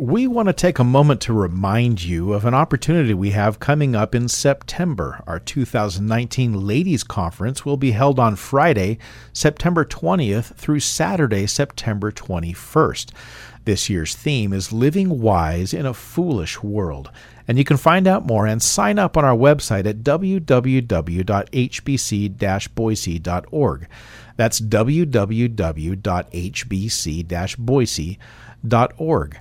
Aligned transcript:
we 0.00 0.28
want 0.28 0.46
to 0.46 0.52
take 0.52 0.78
a 0.78 0.84
moment 0.84 1.20
to 1.20 1.32
remind 1.32 2.04
you 2.04 2.32
of 2.32 2.44
an 2.44 2.54
opportunity 2.54 3.12
we 3.12 3.30
have 3.30 3.58
coming 3.58 3.96
up 3.96 4.14
in 4.14 4.28
September. 4.28 5.24
Our 5.26 5.40
2019 5.40 6.52
Ladies 6.52 7.02
Conference 7.02 7.64
will 7.64 7.76
be 7.76 7.90
held 7.90 8.20
on 8.20 8.36
Friday, 8.36 8.98
September 9.32 9.84
20th 9.84 10.54
through 10.54 10.78
Saturday, 10.80 11.48
September 11.48 12.12
21st. 12.12 13.10
This 13.64 13.90
year's 13.90 14.14
theme 14.14 14.52
is 14.52 14.72
Living 14.72 15.20
Wise 15.20 15.74
in 15.74 15.84
a 15.84 15.92
Foolish 15.92 16.62
World. 16.62 17.10
And 17.48 17.58
you 17.58 17.64
can 17.64 17.76
find 17.76 18.06
out 18.06 18.24
more 18.24 18.46
and 18.46 18.62
sign 18.62 19.00
up 19.00 19.16
on 19.16 19.24
our 19.24 19.36
website 19.36 19.84
at 19.84 20.04
www.hbc 20.04 20.44
boise.org. 22.74 23.88
That's 24.36 24.60
www.hbc 24.60 25.08
boise.org. 27.58 29.38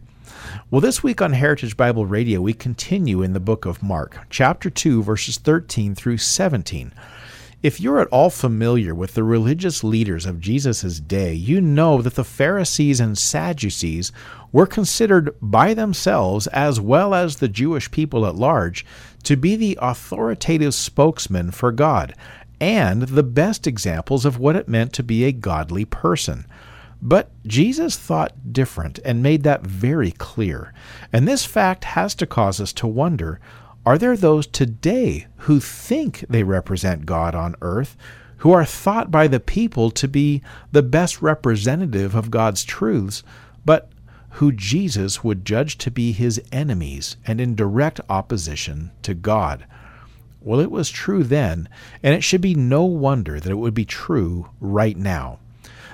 Well, 0.69 0.81
this 0.81 1.03
week 1.03 1.21
on 1.21 1.33
Heritage 1.33 1.77
Bible 1.77 2.05
Radio, 2.05 2.41
we 2.41 2.53
continue 2.53 3.21
in 3.21 3.33
the 3.33 3.39
book 3.39 3.65
of 3.65 3.81
Mark, 3.83 4.19
chapter 4.29 4.69
2, 4.69 5.03
verses 5.03 5.37
13 5.37 5.95
through 5.95 6.17
17. 6.17 6.93
If 7.63 7.81
you're 7.81 7.99
at 7.99 8.07
all 8.09 8.29
familiar 8.29 8.93
with 8.93 9.15
the 9.15 9.23
religious 9.23 9.83
leaders 9.83 10.25
of 10.25 10.39
Jesus' 10.39 10.99
day, 10.99 11.33
you 11.33 11.59
know 11.59 12.01
that 12.01 12.15
the 12.15 12.23
Pharisees 12.23 12.99
and 12.99 13.17
Sadducees 13.17 14.11
were 14.51 14.67
considered 14.67 15.35
by 15.41 15.73
themselves, 15.73 16.47
as 16.47 16.79
well 16.79 17.15
as 17.15 17.37
the 17.37 17.47
Jewish 17.47 17.89
people 17.89 18.27
at 18.27 18.35
large, 18.35 18.85
to 19.23 19.35
be 19.35 19.55
the 19.55 19.77
authoritative 19.81 20.75
spokesmen 20.75 21.51
for 21.51 21.71
God 21.71 22.13
and 22.59 23.03
the 23.03 23.23
best 23.23 23.67
examples 23.67 24.25
of 24.25 24.39
what 24.39 24.55
it 24.55 24.67
meant 24.67 24.93
to 24.93 25.03
be 25.03 25.23
a 25.23 25.31
godly 25.31 25.85
person. 25.85 26.45
But 27.01 27.29
Jesus 27.45 27.95
thought 27.95 28.53
different 28.53 28.99
and 29.05 29.21
made 29.21 29.43
that 29.43 29.61
very 29.61 30.11
clear. 30.11 30.73
And 31.13 31.27
this 31.27 31.45
fact 31.45 31.83
has 31.83 32.15
to 32.15 32.25
cause 32.25 32.59
us 32.59 32.73
to 32.73 32.87
wonder 32.87 33.39
are 33.85 33.97
there 33.97 34.17
those 34.17 34.47
today 34.47 35.27
who 35.37 35.61
think 35.61 36.25
they 36.27 36.43
represent 36.43 37.05
God 37.05 37.33
on 37.33 37.55
earth, 37.61 37.95
who 38.37 38.51
are 38.51 38.65
thought 38.65 39.09
by 39.09 39.27
the 39.27 39.39
people 39.39 39.91
to 39.91 40.09
be 40.09 40.41
the 40.73 40.83
best 40.83 41.21
representative 41.21 42.13
of 42.13 42.29
God's 42.29 42.65
truths, 42.65 43.23
but 43.63 43.89
who 44.31 44.51
Jesus 44.51 45.23
would 45.23 45.45
judge 45.45 45.77
to 45.77 45.89
be 45.89 46.11
his 46.11 46.41
enemies 46.51 47.15
and 47.25 47.39
in 47.39 47.55
direct 47.55 48.01
opposition 48.09 48.91
to 49.03 49.13
God? 49.13 49.65
Well, 50.41 50.59
it 50.59 50.69
was 50.69 50.89
true 50.89 51.23
then, 51.23 51.69
and 52.03 52.13
it 52.13 52.25
should 52.25 52.41
be 52.41 52.55
no 52.55 52.83
wonder 52.83 53.39
that 53.39 53.49
it 53.49 53.57
would 53.57 53.73
be 53.73 53.85
true 53.85 54.49
right 54.59 54.97
now. 54.97 55.39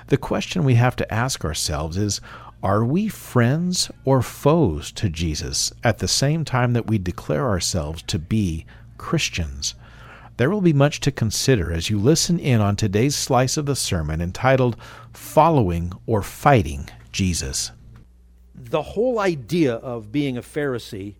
The 0.08 0.16
question 0.16 0.64
we 0.64 0.74
have 0.74 0.96
to 0.96 1.14
ask 1.14 1.44
ourselves 1.44 1.96
is 1.96 2.20
are 2.62 2.84
we 2.84 3.08
friends 3.08 3.90
or 4.04 4.22
foes 4.22 4.90
to 4.92 5.10
Jesus 5.10 5.72
at 5.82 5.98
the 5.98 6.08
same 6.08 6.44
time 6.44 6.72
that 6.72 6.86
we 6.86 6.98
declare 6.98 7.46
ourselves 7.46 8.02
to 8.04 8.18
be 8.18 8.64
Christians? 8.96 9.74
There 10.36 10.50
will 10.50 10.62
be 10.62 10.72
much 10.72 11.00
to 11.00 11.12
consider 11.12 11.72
as 11.72 11.90
you 11.90 11.98
listen 11.98 12.38
in 12.38 12.60
on 12.60 12.74
today's 12.74 13.14
slice 13.14 13.56
of 13.56 13.66
the 13.66 13.76
sermon 13.76 14.20
entitled 14.20 14.76
Following 15.12 15.92
or 16.06 16.22
Fighting 16.22 16.88
Jesus. 17.12 17.70
The 18.54 18.82
whole 18.82 19.20
idea 19.20 19.74
of 19.74 20.10
being 20.10 20.36
a 20.36 20.42
Pharisee 20.42 21.14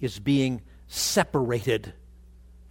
is 0.00 0.18
being 0.18 0.62
separated 0.88 1.92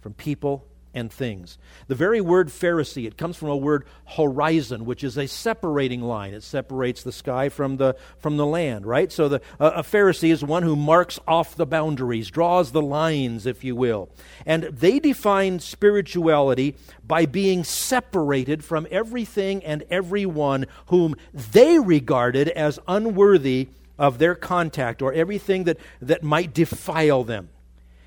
from 0.00 0.14
people 0.14 0.64
and 0.96 1.12
things. 1.12 1.58
The 1.88 1.94
very 1.94 2.22
word 2.22 2.48
Pharisee, 2.48 3.06
it 3.06 3.18
comes 3.18 3.36
from 3.36 3.50
a 3.50 3.56
word 3.56 3.84
horizon, 4.16 4.86
which 4.86 5.04
is 5.04 5.18
a 5.18 5.28
separating 5.28 6.00
line. 6.00 6.32
It 6.32 6.42
separates 6.42 7.02
the 7.02 7.12
sky 7.12 7.50
from 7.50 7.76
the, 7.76 7.96
from 8.18 8.38
the 8.38 8.46
land, 8.46 8.86
right? 8.86 9.12
So 9.12 9.28
the, 9.28 9.42
a 9.60 9.82
Pharisee 9.82 10.32
is 10.32 10.42
one 10.42 10.62
who 10.62 10.74
marks 10.74 11.20
off 11.28 11.54
the 11.54 11.66
boundaries, 11.66 12.30
draws 12.30 12.72
the 12.72 12.80
lines, 12.80 13.44
if 13.44 13.62
you 13.62 13.76
will. 13.76 14.08
And 14.46 14.64
they 14.64 14.98
define 14.98 15.60
spirituality 15.60 16.76
by 17.06 17.26
being 17.26 17.62
separated 17.62 18.64
from 18.64 18.86
everything 18.90 19.62
and 19.64 19.84
everyone 19.90 20.64
whom 20.86 21.14
they 21.34 21.78
regarded 21.78 22.48
as 22.48 22.78
unworthy 22.88 23.68
of 23.98 24.16
their 24.16 24.34
contact 24.34 25.02
or 25.02 25.12
everything 25.12 25.64
that, 25.64 25.76
that 26.00 26.22
might 26.22 26.54
defile 26.54 27.22
them. 27.22 27.50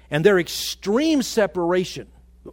And 0.10 0.26
their 0.26 0.40
extreme 0.40 1.22
separation 1.22 2.08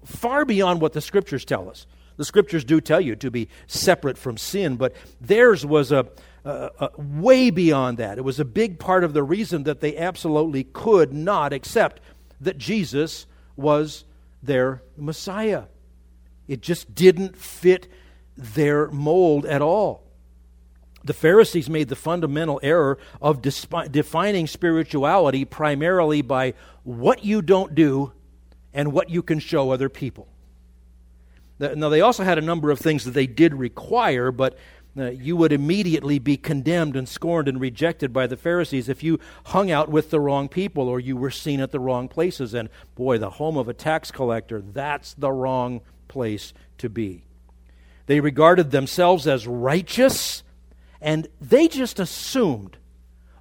far 0.05 0.45
beyond 0.45 0.81
what 0.81 0.93
the 0.93 1.01
scriptures 1.01 1.45
tell 1.45 1.69
us. 1.69 1.87
The 2.17 2.25
scriptures 2.25 2.65
do 2.65 2.81
tell 2.81 3.01
you 3.01 3.15
to 3.17 3.31
be 3.31 3.49
separate 3.67 4.17
from 4.17 4.37
sin, 4.37 4.77
but 4.77 4.95
theirs 5.21 5.67
was 5.67 5.93
a, 5.93 6.07
a, 6.45 6.71
a, 6.79 6.91
way 6.97 7.51
beyond 7.51 7.99
that. 7.99 8.19
It 8.19 8.25
was 8.25 8.41
a 8.41 8.45
big 8.45 8.79
part 8.79 9.05
of 9.05 9.13
the 9.13 9.23
reason 9.23 9.65
that 9.65 9.81
they 9.81 9.97
absolutely 9.97 10.65
could 10.65 11.13
not 11.13 11.53
accept 11.53 12.01
that 12.41 12.57
Jesus 12.57 13.27
was 13.55 14.05
their 14.43 14.83
Messiah. 14.97 15.65
It 16.49 16.63
just 16.63 16.95
didn't 16.95 17.37
fit 17.37 17.89
their 18.37 18.89
mold 18.91 19.45
at 19.45 19.61
all. 19.61 20.05
The 21.05 21.15
Pharisees 21.15 21.71
made 21.71 21.89
the 21.89 21.97
fundamental 21.97 22.59
error 22.63 22.99
of 23.23 23.41
despi- 23.41 23.93
defining 23.93 24.47
spirituality 24.47 25.45
primarily 25.45 26.21
by 26.21 26.55
what 26.83 27.25
you 27.25 27.43
don't 27.43 27.75
do 27.75 28.13
and 28.77 28.93
what 28.93 29.09
you 29.09 29.23
can 29.23 29.41
show 29.41 29.71
other 29.71 29.89
people. 29.89 30.29
Now, 31.59 31.89
they 31.89 32.03
also 32.03 32.23
had 32.23 32.37
a 32.37 32.43
number 32.43 32.71
of 32.71 32.79
things 32.79 33.05
that 33.07 33.13
they 33.13 33.27
did 33.27 33.55
require, 33.55 34.31
but 34.31 34.59
uh, 34.99 35.11
you 35.11 35.35
would 35.37 35.53
immediately 35.53 36.19
be 36.19 36.37
condemned 36.37 36.95
and 36.95 37.09
scorned 37.09 37.49
and 37.49 37.59
rejected 37.59 38.13
by 38.13 38.27
the 38.27 38.37
Pharisees 38.37 38.91
if 38.91 39.03
you 39.03 39.19
hung 39.47 39.71
out 39.71 39.89
with 39.89 40.11
the 40.11 40.21
wrong 40.21 40.49
people 40.49 40.87
or 40.87 41.01
you 41.01 41.17
were 41.17 41.31
seen 41.31 41.61
at 41.61 41.73
the 41.73 41.81
wrong 41.81 42.07
places. 42.07 42.53
And 42.53 42.69
boy, 42.95 43.17
the 43.17 43.31
home 43.31 43.57
of 43.57 43.67
a 43.67 43.75
tax 43.75 44.11
collector, 44.11 44.61
that's 44.61 45.15
the 45.15 45.33
wrong 45.33 45.81
place 46.07 46.53
to 46.77 46.91
be. 46.91 47.25
They 48.05 48.21
regarded 48.21 48.71
themselves 48.71 49.27
as 49.27 49.47
righteous, 49.47 50.43
and 51.01 51.29
they 51.41 51.67
just 51.67 51.99
assumed 51.99 52.77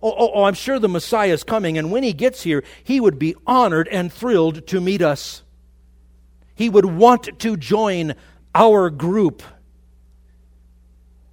Oh, 0.05 0.13
oh, 0.15 0.31
oh, 0.35 0.43
I'm 0.43 0.53
sure 0.53 0.77
the 0.77 0.87
Messiah 0.87 1.33
is 1.33 1.43
coming, 1.43 1.79
and 1.79 1.91
when 1.91 2.03
he 2.03 2.13
gets 2.13 2.43
here, 2.43 2.63
he 2.83 3.01
would 3.01 3.17
be 3.17 3.33
honored 3.47 3.87
and 3.87 4.13
thrilled 4.13 4.67
to 4.67 4.79
meet 4.79 5.01
us. 5.01 5.41
He 6.53 6.69
would 6.69 6.85
want 6.85 7.39
to 7.39 7.57
join 7.57 8.13
our 8.53 8.91
group. 8.91 9.41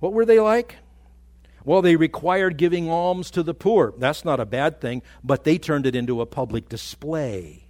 What 0.00 0.14
were 0.14 0.24
they 0.24 0.40
like? 0.40 0.76
Well, 1.66 1.82
they 1.82 1.96
required 1.96 2.56
giving 2.56 2.88
alms 2.88 3.30
to 3.32 3.42
the 3.42 3.52
poor. 3.52 3.92
That's 3.98 4.24
not 4.24 4.40
a 4.40 4.46
bad 4.46 4.80
thing, 4.80 5.02
but 5.22 5.44
they 5.44 5.58
turned 5.58 5.84
it 5.84 5.94
into 5.94 6.22
a 6.22 6.26
public 6.26 6.70
display. 6.70 7.68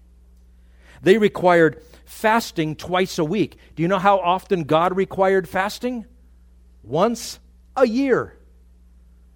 They 1.03 1.19
required 1.19 1.83
fasting 2.05 2.77
twice 2.77 3.19
a 3.19 3.25
week. 3.25 3.57
Do 3.75 3.83
you 3.83 3.89
know 3.89 3.99
how 3.99 4.21
often 4.21 4.63
God 4.63 4.97
required 4.97 5.49
fasting? 5.49 6.07
Once 6.85 7.41
a 7.77 7.89
year. 7.89 8.39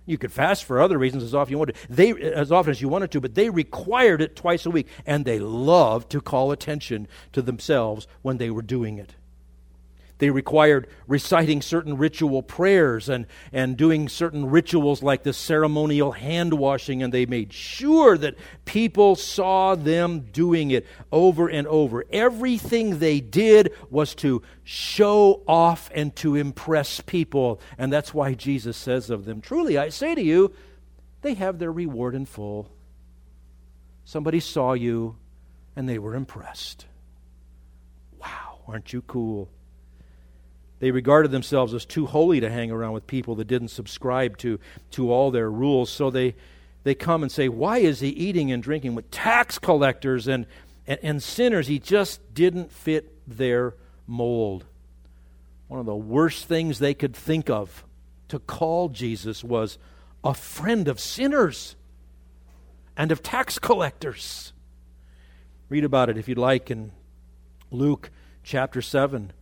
You 0.06 0.16
could 0.18 0.32
fast 0.32 0.64
for 0.64 0.80
other 0.80 0.98
reasons 0.98 1.24
as 1.24 1.34
often 1.34 1.50
you 1.52 1.58
wanted. 1.58 1.76
They 1.90 2.12
as 2.12 2.52
often 2.52 2.70
as 2.70 2.80
you 2.80 2.88
wanted 2.88 3.10
to, 3.10 3.20
but 3.20 3.34
they 3.34 3.50
required 3.50 4.22
it 4.22 4.36
twice 4.36 4.64
a 4.64 4.70
week, 4.70 4.86
and 5.04 5.24
they 5.24 5.38
loved 5.38 6.10
to 6.10 6.20
call 6.20 6.52
attention 6.52 7.08
to 7.32 7.42
themselves 7.42 8.06
when 8.22 8.38
they 8.38 8.50
were 8.50 8.62
doing 8.62 8.98
it. 8.98 9.16
They 10.18 10.30
required 10.30 10.88
reciting 11.06 11.60
certain 11.60 11.98
ritual 11.98 12.42
prayers 12.42 13.10
and, 13.10 13.26
and 13.52 13.76
doing 13.76 14.08
certain 14.08 14.48
rituals 14.48 15.02
like 15.02 15.24
the 15.24 15.34
ceremonial 15.34 16.12
hand 16.12 16.54
washing, 16.54 17.02
and 17.02 17.12
they 17.12 17.26
made 17.26 17.52
sure 17.52 18.16
that 18.16 18.36
people 18.64 19.14
saw 19.16 19.74
them 19.74 20.20
doing 20.32 20.70
it 20.70 20.86
over 21.12 21.48
and 21.48 21.66
over. 21.66 22.04
Everything 22.10 22.98
they 22.98 23.20
did 23.20 23.74
was 23.90 24.14
to 24.16 24.42
show 24.64 25.42
off 25.46 25.90
and 25.94 26.16
to 26.16 26.34
impress 26.34 27.00
people, 27.02 27.60
and 27.76 27.92
that's 27.92 28.14
why 28.14 28.32
Jesus 28.32 28.76
says 28.76 29.10
of 29.10 29.26
them 29.26 29.42
Truly, 29.42 29.76
I 29.76 29.90
say 29.90 30.14
to 30.14 30.22
you, 30.22 30.54
they 31.20 31.34
have 31.34 31.58
their 31.58 31.72
reward 31.72 32.14
in 32.14 32.24
full. 32.24 32.70
Somebody 34.06 34.40
saw 34.40 34.72
you, 34.72 35.16
and 35.74 35.86
they 35.86 35.98
were 35.98 36.14
impressed. 36.14 36.86
Wow, 38.18 38.60
aren't 38.66 38.94
you 38.94 39.02
cool? 39.02 39.50
They 40.78 40.90
regarded 40.90 41.30
themselves 41.30 41.72
as 41.72 41.84
too 41.84 42.06
holy 42.06 42.40
to 42.40 42.50
hang 42.50 42.70
around 42.70 42.92
with 42.92 43.06
people 43.06 43.34
that 43.36 43.46
didn't 43.46 43.68
subscribe 43.68 44.36
to, 44.38 44.60
to 44.92 45.10
all 45.10 45.30
their 45.30 45.50
rules. 45.50 45.90
So 45.90 46.10
they, 46.10 46.34
they 46.84 46.94
come 46.94 47.22
and 47.22 47.32
say, 47.32 47.48
Why 47.48 47.78
is 47.78 48.00
he 48.00 48.08
eating 48.08 48.52
and 48.52 48.62
drinking 48.62 48.94
with 48.94 49.10
tax 49.10 49.58
collectors 49.58 50.28
and, 50.28 50.46
and, 50.86 51.00
and 51.02 51.22
sinners. 51.22 51.66
He 51.66 51.78
just 51.78 52.34
didn't 52.34 52.72
fit 52.72 53.12
their 53.26 53.74
mold. 54.06 54.64
One 55.68 55.80
of 55.80 55.86
the 55.86 55.96
worst 55.96 56.46
things 56.46 56.78
they 56.78 56.94
could 56.94 57.14
think 57.14 57.50
of 57.50 57.84
to 58.28 58.38
call 58.38 58.88
Jesus 58.88 59.42
was 59.42 59.78
a 60.22 60.34
friend 60.34 60.88
of 60.88 61.00
sinners 61.00 61.76
and 62.96 63.10
of 63.12 63.22
tax 63.22 63.58
collectors. 63.58 64.52
Read 65.68 65.84
about 65.84 66.08
it 66.08 66.18
if 66.18 66.28
you'd 66.28 66.38
like 66.38 66.70
in 66.70 66.92
Luke 67.70 68.10
chapter 68.44 68.80
7. 68.80 69.32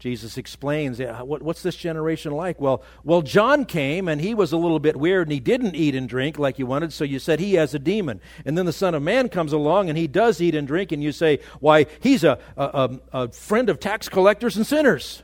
Jesus 0.00 0.38
explains, 0.38 0.98
what's 0.98 1.62
this 1.62 1.76
generation 1.76 2.32
like? 2.32 2.58
Well, 2.58 2.82
well, 3.04 3.20
John 3.20 3.66
came 3.66 4.08
and 4.08 4.18
he 4.18 4.34
was 4.34 4.50
a 4.50 4.56
little 4.56 4.78
bit 4.78 4.96
weird 4.96 5.28
and 5.28 5.32
he 5.32 5.40
didn't 5.40 5.76
eat 5.76 5.94
and 5.94 6.08
drink 6.08 6.38
like 6.38 6.58
you 6.58 6.64
wanted, 6.64 6.94
so 6.94 7.04
you 7.04 7.18
said 7.18 7.38
he 7.38 7.54
has 7.54 7.74
a 7.74 7.78
demon. 7.78 8.18
And 8.46 8.56
then 8.56 8.64
the 8.64 8.72
Son 8.72 8.94
of 8.94 9.02
Man 9.02 9.28
comes 9.28 9.52
along 9.52 9.90
and 9.90 9.98
he 9.98 10.06
does 10.06 10.40
eat 10.40 10.54
and 10.54 10.66
drink, 10.66 10.90
and 10.90 11.02
you 11.02 11.12
say, 11.12 11.40
why, 11.60 11.84
he's 12.00 12.24
a, 12.24 12.38
a, 12.56 12.98
a 13.12 13.28
friend 13.28 13.68
of 13.68 13.78
tax 13.78 14.08
collectors 14.08 14.56
and 14.56 14.66
sinners. 14.66 15.22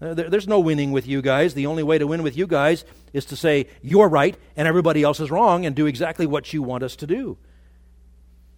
Uh, 0.00 0.14
there's 0.14 0.48
no 0.48 0.58
winning 0.58 0.90
with 0.90 1.06
you 1.06 1.20
guys. 1.20 1.52
The 1.52 1.66
only 1.66 1.82
way 1.82 1.98
to 1.98 2.06
win 2.06 2.22
with 2.22 2.36
you 2.36 2.46
guys 2.46 2.86
is 3.12 3.26
to 3.26 3.36
say, 3.36 3.66
you're 3.82 4.08
right 4.08 4.38
and 4.56 4.66
everybody 4.66 5.02
else 5.02 5.20
is 5.20 5.30
wrong 5.30 5.66
and 5.66 5.76
do 5.76 5.84
exactly 5.84 6.24
what 6.24 6.50
you 6.54 6.62
want 6.62 6.82
us 6.82 6.96
to 6.96 7.06
do. 7.06 7.36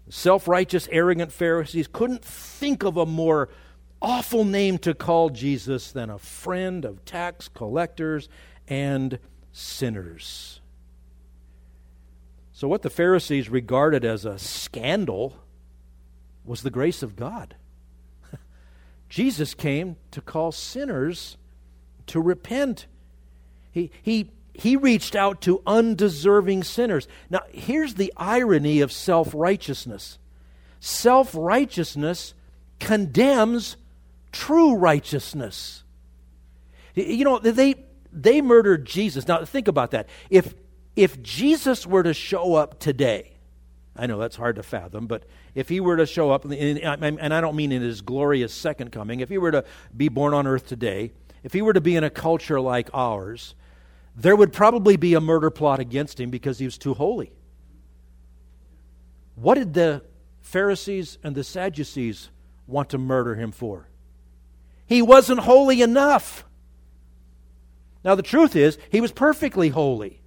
Self 0.09 0.47
righteous, 0.47 0.89
arrogant 0.93 1.33
Pharisees 1.33 1.89
couldn't 1.93 2.25
think 2.25 2.85
of 2.85 2.97
a 2.97 3.05
more 3.05 3.49
awful 4.05 4.45
name 4.45 4.77
to 4.77 4.95
call 4.95 5.31
Jesus 5.31 5.91
than 5.91 6.11
a 6.11 6.19
friend 6.19 6.85
of 6.85 7.07
tax 7.07 7.49
collectors 7.49 8.29
and 8.69 9.19
sinners. 9.51 10.61
So, 12.53 12.69
what 12.69 12.83
the 12.83 12.91
Pharisees 12.91 13.49
regarded 13.49 14.05
as 14.05 14.27
a 14.27 14.39
scandal 14.39 15.35
was 16.45 16.63
the 16.63 16.71
grace 16.71 17.03
of 17.03 17.17
God. 17.17 17.57
Jesus 19.09 19.55
came 19.55 19.97
to 20.11 20.21
call 20.21 20.53
sinners 20.53 21.39
to 22.09 22.21
repent. 22.21 22.87
He, 23.73 23.91
he, 24.03 24.31
he 24.53 24.77
reached 24.77 25.17
out 25.17 25.41
to 25.43 25.63
undeserving 25.67 26.65
sinners. 26.65 27.09
Now, 27.31 27.41
here's 27.51 27.95
the 27.95 28.13
irony 28.19 28.83
of 28.83 28.93
self 28.93 29.33
righteousness 29.35 30.19
self 30.79 31.35
righteousness 31.35 32.35
condemns 32.79 33.79
true 34.35 34.75
righteousness. 34.75 35.83
You 36.95 37.25
know, 37.25 37.39
they, 37.39 37.77
they 38.13 38.43
murdered 38.43 38.85
Jesus. 38.85 39.27
Now, 39.27 39.45
think 39.45 39.69
about 39.69 39.93
that. 39.93 40.09
If, 40.29 40.55
if 40.97 41.23
Jesus 41.23 41.87
were 41.87 42.03
to 42.03 42.13
show 42.13 42.55
up 42.55 42.79
today, 42.79 43.33
I 43.97 44.07
know 44.07 44.19
that's 44.19 44.37
hard 44.37 44.57
to 44.57 44.63
fathom, 44.63 45.07
but 45.07 45.25
if 45.55 45.69
he 45.69 45.81
were 45.81 45.97
to 45.97 46.07
show 46.07 46.31
up, 46.33 46.45
and 46.45 47.35
I 47.35 47.41
don't 47.41 47.57
mean 47.57 47.73
in 47.73 47.81
his 47.81 48.01
glorious 48.01 48.53
second 48.53 48.91
coming, 48.91 49.21
if 49.21 49.29
he 49.29 49.39
were 49.39 49.53
to 49.53 49.65
be 49.97 50.09
born 50.09 50.35
on 50.35 50.47
earth 50.47 50.67
today, 50.67 51.13
if 51.45 51.53
he 51.53 51.63
were 51.63 51.73
to 51.73 51.81
be 51.81 51.95
in 51.95 52.03
a 52.03 52.11
culture 52.11 52.61
like 52.61 52.91
ours, 52.93 53.55
there 54.17 54.35
would 54.35 54.53
probably 54.53 54.97
be 54.97 55.15
a 55.15 55.21
murder 55.21 55.51
plot 55.51 55.79
against 55.79 56.19
him 56.19 56.31
because 56.31 56.59
he 56.59 56.65
was 56.65 56.77
too 56.77 56.95
holy. 56.95 57.33
What 59.37 59.55
did 59.55 59.75
the 59.75 60.03
Pharisees 60.41 61.19
and 61.23 61.35
the 61.35 61.45
Sadducees 61.45 62.31
want 62.67 62.91
to 62.91 62.99
murder 62.99 63.35
him 63.35 63.53
for? 63.53 63.89
He 64.87 65.03
wasn't 65.03 65.41
holy 65.41 65.83
enough. 65.83 66.45
Now, 68.05 68.15
the 68.15 68.23
truth 68.23 68.55
is, 68.55 68.77
he 68.91 69.01
was 69.01 69.13
perfectly 69.13 69.71
holy, 69.71 70.21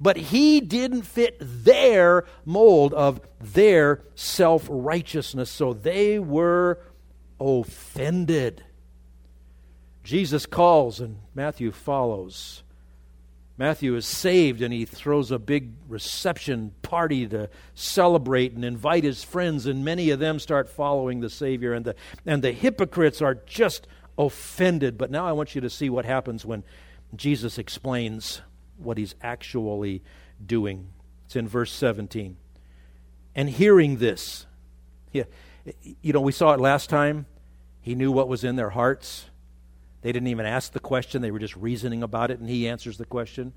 but 0.00 0.16
he 0.16 0.60
didn't 0.60 1.02
fit 1.02 1.36
their 1.40 2.24
mold 2.44 2.94
of 2.94 3.20
their 3.38 4.02
self 4.14 4.66
righteousness, 4.70 5.50
so 5.50 5.74
they 5.74 6.18
were 6.18 6.80
offended. 7.38 8.64
Jesus 10.02 10.46
calls, 10.46 11.00
and 11.00 11.18
Matthew 11.34 11.70
follows. 11.70 12.62
Matthew 13.58 13.96
is 13.96 14.06
saved 14.06 14.62
and 14.62 14.72
he 14.72 14.84
throws 14.84 15.32
a 15.32 15.38
big 15.38 15.72
reception 15.88 16.72
party 16.82 17.26
to 17.26 17.50
celebrate 17.74 18.52
and 18.52 18.64
invite 18.64 19.02
his 19.02 19.24
friends, 19.24 19.66
and 19.66 19.84
many 19.84 20.10
of 20.10 20.20
them 20.20 20.38
start 20.38 20.68
following 20.68 21.20
the 21.20 21.28
Savior. 21.28 21.74
And 21.74 21.84
the, 21.84 21.96
and 22.24 22.42
the 22.42 22.52
hypocrites 22.52 23.20
are 23.20 23.34
just 23.34 23.88
offended. 24.16 24.96
But 24.96 25.10
now 25.10 25.26
I 25.26 25.32
want 25.32 25.56
you 25.56 25.60
to 25.62 25.70
see 25.70 25.90
what 25.90 26.04
happens 26.04 26.46
when 26.46 26.62
Jesus 27.16 27.58
explains 27.58 28.42
what 28.76 28.96
he's 28.96 29.16
actually 29.20 30.04
doing. 30.44 30.88
It's 31.26 31.34
in 31.34 31.48
verse 31.48 31.72
17. 31.72 32.36
And 33.34 33.50
hearing 33.50 33.96
this, 33.96 34.46
yeah, 35.12 35.24
you 36.00 36.12
know, 36.12 36.20
we 36.20 36.32
saw 36.32 36.52
it 36.52 36.60
last 36.60 36.88
time. 36.88 37.26
He 37.80 37.96
knew 37.96 38.12
what 38.12 38.28
was 38.28 38.44
in 38.44 38.54
their 38.54 38.70
hearts. 38.70 39.26
They 40.02 40.12
didn't 40.12 40.28
even 40.28 40.46
ask 40.46 40.72
the 40.72 40.80
question, 40.80 41.22
they 41.22 41.30
were 41.30 41.38
just 41.38 41.56
reasoning 41.56 42.02
about 42.02 42.30
it, 42.30 42.38
and 42.38 42.48
he 42.48 42.68
answers 42.68 42.98
the 42.98 43.04
question. 43.04 43.52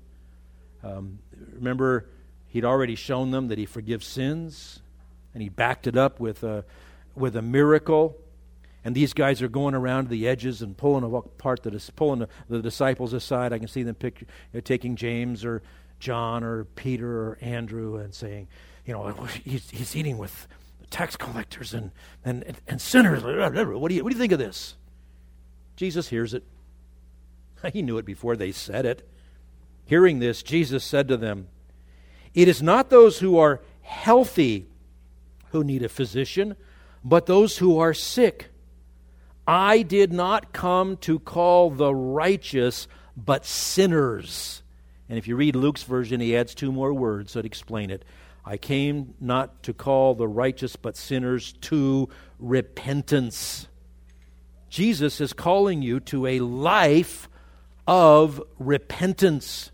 Um, 0.82 1.20
remember, 1.54 2.08
he'd 2.48 2.64
already 2.64 2.96
shown 2.96 3.30
them 3.30 3.48
that 3.48 3.58
he 3.58 3.66
forgives 3.66 4.06
sins, 4.06 4.80
and 5.34 5.42
he 5.42 5.48
backed 5.48 5.86
it 5.86 5.96
up 5.96 6.18
with 6.18 6.42
a, 6.42 6.64
with 7.14 7.36
a 7.36 7.42
miracle 7.42 8.16
and 8.84 8.94
these 8.94 9.12
guys 9.12 9.42
are 9.42 9.48
going 9.48 9.74
around 9.74 10.08
the 10.08 10.26
edges 10.26 10.62
and 10.62 10.76
pulling 10.76 11.04
apart 11.04 11.62
the 11.62 11.92
pulling 11.94 12.20
the, 12.20 12.28
the 12.48 12.60
disciples 12.60 13.12
aside. 13.12 13.52
I 13.52 13.58
can 13.58 13.68
see 13.68 13.82
them 13.82 13.96
you 14.02 14.12
know, 14.52 14.60
taking 14.60 14.96
James 14.96 15.44
or 15.44 15.62
John 16.00 16.42
or 16.42 16.64
Peter 16.64 17.08
or 17.08 17.38
Andrew 17.40 17.96
and 17.96 18.12
saying, 18.12 18.48
you 18.84 18.92
know, 18.92 19.12
he's, 19.44 19.70
he's 19.70 19.94
eating 19.94 20.18
with 20.18 20.48
tax 20.90 21.16
collectors 21.16 21.74
and, 21.74 21.92
and, 22.24 22.42
and, 22.42 22.60
and 22.66 22.80
sinners. 22.80 23.22
What 23.22 23.88
do, 23.88 23.94
you, 23.94 24.02
what 24.02 24.10
do 24.10 24.16
you 24.16 24.20
think 24.20 24.32
of 24.32 24.38
this? 24.40 24.74
Jesus 25.76 26.08
hears 26.08 26.34
it. 26.34 26.44
He 27.72 27.82
knew 27.82 27.98
it 27.98 28.04
before 28.04 28.34
they 28.34 28.50
said 28.50 28.84
it. 28.84 29.08
Hearing 29.84 30.18
this, 30.18 30.42
Jesus 30.42 30.82
said 30.82 31.06
to 31.08 31.16
them, 31.16 31.48
It 32.34 32.48
is 32.48 32.60
not 32.60 32.90
those 32.90 33.20
who 33.20 33.38
are 33.38 33.60
healthy 33.82 34.66
who 35.50 35.62
need 35.62 35.82
a 35.82 35.88
physician, 35.88 36.56
but 37.04 37.26
those 37.26 37.58
who 37.58 37.78
are 37.78 37.94
sick. 37.94 38.48
I 39.46 39.82
did 39.82 40.12
not 40.12 40.52
come 40.52 40.96
to 40.98 41.18
call 41.18 41.70
the 41.70 41.94
righteous, 41.94 42.88
but 43.16 43.44
sinners. 43.44 44.62
And 45.08 45.18
if 45.18 45.28
you 45.28 45.36
read 45.36 45.56
Luke's 45.56 45.82
version, 45.82 46.20
he 46.20 46.36
adds 46.36 46.54
two 46.54 46.72
more 46.72 46.94
words 46.94 47.34
that 47.34 47.44
explain 47.44 47.90
it. 47.90 48.04
I 48.44 48.56
came 48.56 49.14
not 49.20 49.62
to 49.64 49.74
call 49.74 50.14
the 50.14 50.26
righteous, 50.26 50.76
but 50.76 50.96
sinners 50.96 51.52
to 51.62 52.08
repentance. 52.38 53.68
Jesus 54.72 55.20
is 55.20 55.34
calling 55.34 55.82
you 55.82 56.00
to 56.00 56.26
a 56.26 56.40
life 56.40 57.28
of 57.86 58.42
repentance, 58.58 59.70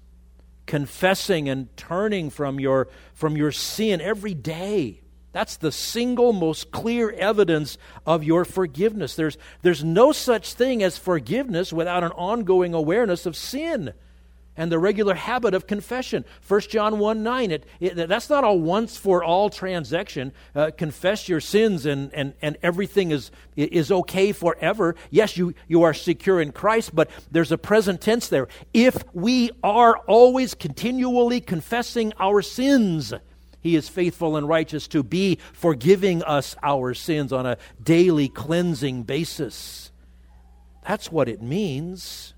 confessing 0.67 1.49
and 1.49 1.75
turning 1.77 2.31
from 2.31 2.59
your, 2.59 2.89
from 3.15 3.37
your 3.37 3.53
sin 3.53 4.01
every 4.01 4.35
day. 4.35 5.01
That's 5.31 5.57
the 5.57 5.71
single 5.71 6.33
most 6.33 6.73
clear 6.73 7.13
evidence 7.13 7.79
of 8.05 8.25
your 8.25 8.45
forgiveness. 8.45 9.15
There's, 9.15 9.39
there's 9.63 9.85
no 9.85 10.11
such 10.11 10.55
thing 10.55 10.83
as 10.83 10.99
forgiveness 10.99 11.73
without 11.73 12.03
an 12.03 12.11
ongoing 12.11 12.75
awareness 12.75 13.25
of 13.25 13.37
sin 13.37 13.95
and 14.59 14.71
the 14.71 14.79
regular 14.79 15.15
habit 15.15 15.55
of 15.55 15.67
confession. 15.67 16.25
1 16.47 16.61
John 16.63 16.99
1 16.99 17.23
9, 17.23 17.51
it, 17.51 17.65
it, 17.81 18.09
that's 18.09 18.29
not 18.29 18.45
a 18.45 18.53
once 18.53 18.99
for 18.99 19.25
all 19.25 19.49
transaction. 19.49 20.33
Uh, 20.55 20.71
confess 20.77 21.29
your 21.29 21.41
sins 21.41 21.87
and, 21.87 22.13
and, 22.13 22.35
and 22.43 22.59
everything 22.63 23.13
is, 23.13 23.31
is 23.57 23.91
okay 23.91 24.33
forever. 24.33 24.97
Yes, 25.11 25.37
you, 25.37 25.55
you 25.69 25.85
are 25.85 25.95
secure 25.95 26.43
in 26.43 26.53
Christ, 26.53 26.95
but 26.95 27.09
there's 27.31 27.53
a 27.53 27.57
present 27.57 28.01
tense 28.01 28.29
there. 28.29 28.49
If 28.75 29.05
we 29.15 29.53
are 29.63 29.97
always 30.09 30.55
continually 30.55 31.41
confessing 31.41 32.13
our 32.19 32.43
sins, 32.43 33.15
he 33.61 33.77
is 33.77 33.89
faithful 33.89 34.37
and 34.37 34.49
righteous 34.49 34.89
to 34.89 35.03
be 35.05 35.39
forgiving 35.53 36.23
us 36.25 36.57
our 36.63 36.95
sins 36.95 37.33
on 37.33 37.47
a 37.47 37.59
daily 37.83 38.29
cleansing 38.29 39.05
basis. 39.05 39.93
That's 40.87 41.13
what 41.13 41.29
it 41.29 41.43
means. 41.43 42.35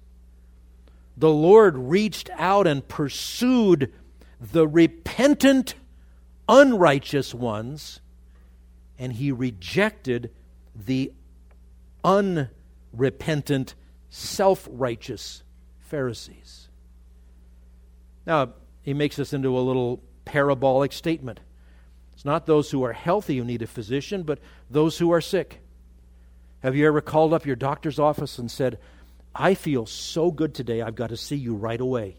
The 1.20 1.30
Lord 1.30 1.76
reached 1.76 2.30
out 2.38 2.66
and 2.66 2.88
pursued 2.88 3.92
the 4.40 4.66
repentant, 4.66 5.74
unrighteous 6.48 7.34
ones, 7.34 8.00
and 8.98 9.12
he 9.12 9.30
rejected 9.30 10.30
the 10.74 11.12
unrepentant, 12.02 13.74
self 14.08 14.66
righteous 14.70 15.42
Pharisees. 15.80 16.70
Now, 18.26 18.54
he 18.80 18.94
makes 18.94 19.16
this 19.16 19.34
into 19.34 19.58
a 19.58 19.60
little 19.60 20.02
parabolic 20.24 20.90
statement. 20.90 21.40
It's 22.14 22.24
not 22.24 22.46
those 22.46 22.70
who 22.70 22.82
are 22.82 22.94
healthy 22.94 23.36
who 23.36 23.44
need 23.44 23.60
a 23.60 23.66
physician, 23.66 24.22
but 24.22 24.38
those 24.70 24.96
who 24.96 25.12
are 25.12 25.20
sick. 25.20 25.60
Have 26.60 26.74
you 26.74 26.86
ever 26.86 27.02
called 27.02 27.34
up 27.34 27.44
your 27.44 27.56
doctor's 27.56 27.98
office 27.98 28.38
and 28.38 28.50
said, 28.50 28.78
I 29.34 29.54
feel 29.54 29.86
so 29.86 30.30
good 30.30 30.54
today, 30.54 30.82
I've 30.82 30.96
got 30.96 31.10
to 31.10 31.16
see 31.16 31.36
you 31.36 31.54
right 31.54 31.80
away? 31.80 32.16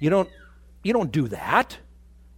You 0.00 0.10
don't, 0.10 0.28
you 0.82 0.92
don't 0.92 1.12
do 1.12 1.28
that. 1.28 1.78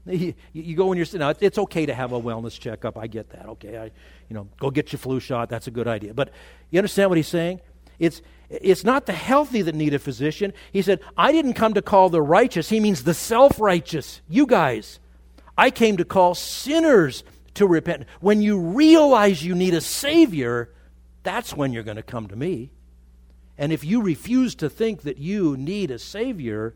You, 0.05 0.35
you 0.53 0.75
go 0.75 0.87
when 0.87 0.99
you're 0.99 1.07
now. 1.15 1.33
It's 1.39 1.59
okay 1.59 1.87
to 1.87 1.95
have 1.95 2.13
a 2.13 2.21
wellness 2.21 2.59
checkup. 2.59 2.99
I 2.99 3.07
get 3.07 3.31
that. 3.31 3.47
Okay, 3.51 3.79
I, 3.79 3.85
you 4.29 4.35
know, 4.35 4.49
go 4.59 4.71
get 4.71 4.93
your 4.93 4.99
flu 4.99 5.21
shot. 5.21 5.49
That's 5.49 5.69
a 5.69 5.71
good 5.71 5.87
idea. 5.87 6.13
But 6.13 6.31
you 6.71 6.79
understand 6.81 7.09
what 7.09 7.19
he's 7.19 7.29
saying? 7.29 7.61
It's 8.01 8.21
it's 8.51 8.83
not 8.83 9.07
the 9.07 9.13
healthy 9.13 9.63
that 9.63 9.77
need 9.77 9.95
a 9.95 10.01
physician. 10.01 10.55
He 10.73 10.83
said, 10.83 10.99
"I 11.17 11.31
didn't 11.31 11.53
come 11.53 11.75
to 11.75 11.83
call 11.83 12.09
the 12.09 12.21
righteous." 12.21 12.69
He 12.69 12.81
means 12.81 13.05
the 13.05 13.15
self-righteous. 13.15 14.23
You 14.29 14.47
guys, 14.47 14.99
I 15.57 15.71
came 15.71 15.97
to 15.99 16.05
call 16.05 16.35
sinners 16.35 17.23
to 17.55 17.67
repent. 17.69 18.07
When 18.21 18.43
you 18.43 18.59
realize 18.59 19.45
you 19.45 19.55
need 19.55 19.75
a 19.75 19.81
savior, 19.81 20.71
that's 21.23 21.57
when 21.57 21.73
you're 21.73 21.83
going 21.83 21.97
to 21.97 22.03
come 22.03 22.29
to 22.29 22.37
me. 22.37 22.71
And 23.59 23.73
if 23.73 23.85
you 23.85 24.03
refuse 24.03 24.55
to 24.57 24.69
think 24.69 25.03
that 25.03 25.19
you 25.19 25.57
need 25.57 25.91
a 25.91 25.99
savior 25.99 26.75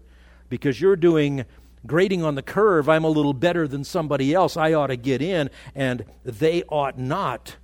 because 0.49 0.81
you're 0.81 0.97
doing 0.97 1.45
grading 1.87 2.23
on 2.23 2.35
the 2.35 2.43
curve, 2.43 2.89
I'm 2.89 3.05
a 3.05 3.09
little 3.09 3.33
better 3.33 3.67
than 3.67 3.85
somebody 3.85 4.35
else, 4.35 4.57
I 4.57 4.73
ought 4.73 4.89
to 4.89 4.97
get 4.97 5.23
in, 5.23 5.51
and 5.75 6.05
they 6.25 6.63
ought 6.65 6.99
not, 6.99 7.57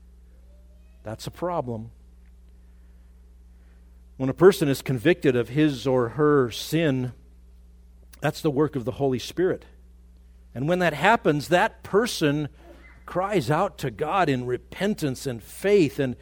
that's 1.02 1.26
a 1.26 1.30
problem. 1.30 1.90
When 4.16 4.28
a 4.28 4.34
person 4.34 4.68
is 4.68 4.82
convicted 4.82 5.34
of 5.34 5.48
his 5.48 5.86
or 5.86 6.10
her 6.10 6.50
sin, 6.50 7.12
that's 8.20 8.40
the 8.40 8.50
work 8.50 8.76
of 8.76 8.84
the 8.84 8.92
Holy 8.92 9.18
Spirit. 9.18 9.64
And 10.54 10.68
when 10.68 10.78
that 10.78 10.94
happens, 10.94 11.48
that 11.48 11.82
person 11.82 12.48
cries 13.04 13.50
out 13.50 13.78
to 13.78 13.90
God 13.90 14.28
in 14.28 14.46
repentance 14.46 15.26
and 15.26 15.42
faith, 15.42 15.98
and 15.98 16.14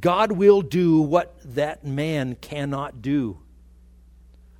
God 0.00 0.32
will 0.32 0.62
do 0.62 1.00
what 1.00 1.36
that 1.54 1.84
man 1.84 2.36
cannot 2.40 3.02
do. 3.02 3.38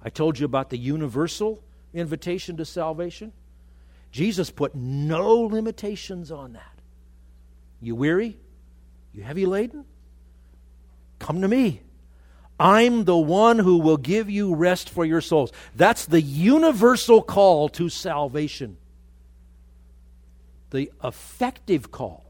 I 0.03 0.09
told 0.09 0.39
you 0.39 0.47
about 0.47 0.71
the 0.71 0.79
universal 0.79 1.63
invitation 1.93 2.57
to 2.59 2.65
salvation. 2.65 3.33
Jesus 4.13 4.51
put 4.51 4.75
no 4.75 5.35
limitations 5.35 6.31
on 6.31 6.53
that. 6.55 6.81
You 7.81 7.95
weary? 7.95 8.39
You 9.13 9.23
heavy 9.23 9.47
laden? 9.47 9.85
Come 11.19 11.41
to 11.43 11.49
me. 11.49 11.83
I'm 12.59 13.05
the 13.05 13.17
one 13.17 13.59
who 13.59 13.79
will 13.79 13.97
give 13.97 14.31
you 14.31 14.55
rest 14.55 14.89
for 14.89 15.05
your 15.05 15.21
souls. 15.21 15.53
That's 15.75 16.07
the 16.07 16.23
universal 16.23 17.21
call 17.21 17.69
to 17.71 17.89
salvation. 17.89 18.79
The 20.71 20.91
effective 21.05 21.91
call, 21.91 22.26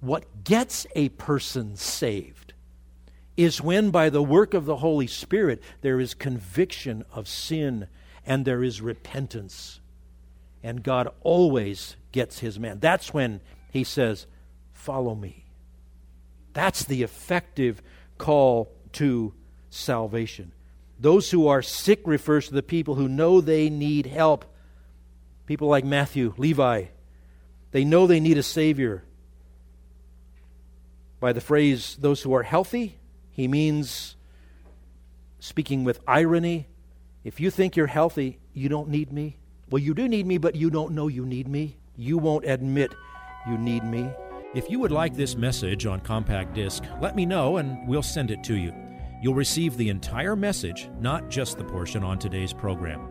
what 0.00 0.44
gets 0.44 0.86
a 0.94 1.08
person 1.10 1.76
saved, 1.76 2.52
is 3.36 3.60
when 3.60 3.90
by 3.90 4.10
the 4.10 4.22
work 4.22 4.54
of 4.54 4.64
the 4.64 4.76
Holy 4.76 5.06
Spirit 5.06 5.62
there 5.80 6.00
is 6.00 6.14
conviction 6.14 7.04
of 7.12 7.28
sin 7.28 7.88
and 8.26 8.44
there 8.44 8.62
is 8.62 8.80
repentance. 8.80 9.80
And 10.62 10.82
God 10.82 11.08
always 11.22 11.96
gets 12.12 12.40
his 12.40 12.58
man. 12.58 12.80
That's 12.80 13.14
when 13.14 13.40
he 13.70 13.84
says, 13.84 14.26
Follow 14.72 15.14
me. 15.14 15.44
That's 16.52 16.84
the 16.84 17.02
effective 17.02 17.82
call 18.16 18.72
to 18.94 19.34
salvation. 19.70 20.52
Those 20.98 21.30
who 21.30 21.46
are 21.46 21.62
sick 21.62 22.00
refers 22.04 22.48
to 22.48 22.54
the 22.54 22.62
people 22.62 22.96
who 22.96 23.08
know 23.08 23.40
they 23.40 23.70
need 23.70 24.06
help. 24.06 24.44
People 25.46 25.68
like 25.68 25.84
Matthew, 25.84 26.34
Levi, 26.36 26.86
they 27.70 27.84
know 27.84 28.06
they 28.06 28.20
need 28.20 28.38
a 28.38 28.42
Savior. 28.42 29.04
By 31.20 31.32
the 31.32 31.40
phrase, 31.40 31.96
those 32.00 32.22
who 32.22 32.32
are 32.34 32.44
healthy, 32.44 32.98
he 33.30 33.48
means, 33.48 34.16
speaking 35.40 35.84
with 35.84 36.00
irony, 36.06 36.68
if 37.24 37.40
you 37.40 37.50
think 37.50 37.76
you're 37.76 37.88
healthy, 37.88 38.38
you 38.52 38.68
don't 38.68 38.88
need 38.88 39.12
me. 39.12 39.36
Well, 39.70 39.82
you 39.82 39.94
do 39.94 40.08
need 40.08 40.26
me, 40.26 40.38
but 40.38 40.54
you 40.54 40.70
don't 40.70 40.92
know 40.92 41.08
you 41.08 41.26
need 41.26 41.48
me. 41.48 41.76
You 41.96 42.18
won't 42.18 42.44
admit 42.44 42.94
you 43.48 43.58
need 43.58 43.84
me. 43.84 44.08
If 44.54 44.70
you 44.70 44.78
would 44.78 44.92
like 44.92 45.14
this 45.14 45.36
message 45.36 45.84
on 45.84 46.00
compact 46.00 46.54
disc, 46.54 46.84
let 47.00 47.14
me 47.14 47.26
know 47.26 47.58
and 47.58 47.86
we'll 47.86 48.02
send 48.02 48.30
it 48.30 48.42
to 48.44 48.54
you. 48.54 48.72
You'll 49.20 49.34
receive 49.34 49.76
the 49.76 49.88
entire 49.88 50.36
message, 50.36 50.88
not 51.00 51.28
just 51.28 51.58
the 51.58 51.64
portion 51.64 52.04
on 52.04 52.18
today's 52.18 52.52
program. 52.52 53.10